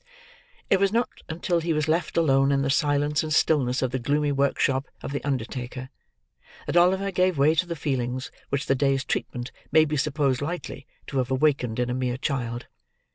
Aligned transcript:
It 0.67 0.79
was 0.79 0.91
not 0.91 1.09
until 1.29 1.59
he 1.59 1.73
was 1.73 1.87
left 1.87 2.17
alone 2.17 2.51
in 2.51 2.63
the 2.63 2.71
silence 2.71 3.21
and 3.21 3.31
stillness 3.31 3.83
of 3.83 3.91
the 3.91 3.99
gloomy 3.99 4.31
workshop 4.31 4.87
of 5.03 5.11
the 5.11 5.23
undertaker, 5.23 5.91
that 6.65 6.75
Oliver 6.75 7.11
gave 7.11 7.37
way 7.37 7.53
to 7.53 7.67
the 7.67 7.75
feelings 7.75 8.31
which 8.49 8.65
the 8.65 8.73
day's 8.73 9.03
treatment 9.05 9.51
may 9.71 9.85
be 9.85 9.97
supposed 9.97 10.41
likely 10.41 10.87
to 11.05 11.19
have 11.19 11.29
awakened 11.29 11.77
in 11.77 11.91
a 11.91 11.93
mere 11.93 12.17
child. 12.17 12.65